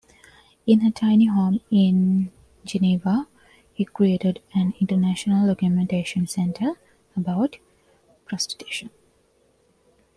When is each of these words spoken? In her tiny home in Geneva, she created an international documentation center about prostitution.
In 0.65 0.79
her 0.79 0.89
tiny 0.89 1.27
home 1.27 1.59
in 1.69 2.31
Geneva, 2.65 3.27
she 3.77 3.85
created 3.85 4.41
an 4.55 4.73
international 4.79 5.45
documentation 5.45 6.25
center 6.25 6.73
about 7.15 7.59
prostitution. 8.25 8.89